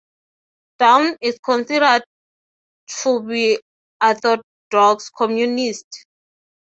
[0.79, 2.03] "Dawn" is considered
[3.03, 3.59] to be
[4.01, 6.07] orthodox-communist.